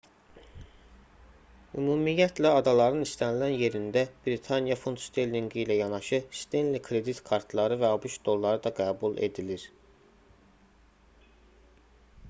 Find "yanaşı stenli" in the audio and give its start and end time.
5.81-6.81